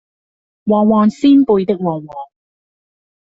[0.63, 2.17] 旺旺仙貝的旺旺